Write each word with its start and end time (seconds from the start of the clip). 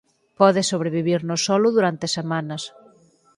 Pode 0.39 0.61
sobrevivir 0.71 1.19
no 1.29 1.37
solo 1.47 1.67
durante 1.77 2.07
semanas. 2.17 2.63